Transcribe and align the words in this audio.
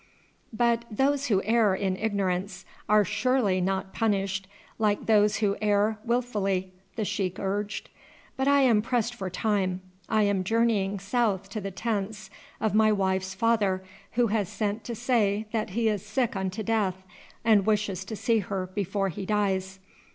"But 0.51 0.85
those 0.89 1.27
who 1.27 1.43
err 1.43 1.75
in 1.75 1.95
ignorance 1.95 2.65
are 2.89 3.05
surely 3.05 3.61
not 3.61 3.93
punished 3.93 4.47
like 4.79 5.05
those 5.05 5.35
who 5.37 5.55
err 5.61 5.99
wilfully," 6.03 6.71
the 6.95 7.05
sheik 7.05 7.37
urged. 7.37 7.87
"But 8.35 8.47
I 8.47 8.61
am 8.61 8.81
pressed 8.81 9.13
for 9.13 9.29
time. 9.29 9.79
I 10.09 10.23
am 10.23 10.43
journeying 10.43 10.97
south 10.97 11.49
to 11.51 11.61
the 11.61 11.69
tents 11.69 12.31
of 12.59 12.73
my 12.73 12.91
wife's 12.91 13.35
father, 13.35 13.83
who 14.13 14.25
has 14.33 14.49
sent 14.49 14.83
to 14.85 14.95
say 14.95 15.45
that 15.51 15.69
he 15.77 15.87
is 15.87 16.03
sick 16.03 16.35
unto 16.35 16.63
death 16.63 17.03
and 17.45 17.67
wishes 17.67 18.03
to 18.05 18.15
see 18.15 18.39
her 18.39 18.71
before 18.73 19.09
he 19.09 19.23
dies. 19.27 19.77